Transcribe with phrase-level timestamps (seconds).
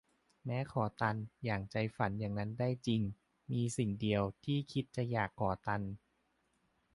[0.45, 3.01] แม้ขอตัน อย่างใจฝันอย่างนั้นได้จริง
[3.51, 5.81] มีสิ่งเดียว ที่คิดจะอยากขอตัน